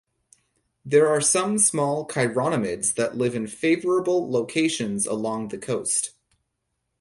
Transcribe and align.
There 0.83 1.07
are 1.09 1.21
some 1.21 1.59
small 1.59 2.07
chironomids 2.07 2.95
that 2.95 3.17
live 3.19 3.35
in 3.35 3.45
favorable 3.45 4.31
locations 4.31 5.05
along 5.05 5.49
the 5.49 5.59
coast. 5.59 6.15